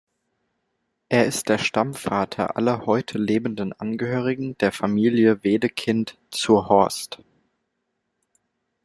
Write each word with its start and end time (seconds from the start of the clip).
Er 1.09 1.27
ist 1.27 1.47
der 1.47 1.59
Stammvater 1.59 2.57
aller 2.57 2.87
heute 2.87 3.19
lebenden 3.19 3.71
Angehörigen 3.71 4.57
der 4.57 4.71
Familie 4.71 5.43
Wedekind 5.43 6.17
zur 6.31 6.69
Horst. 6.69 7.19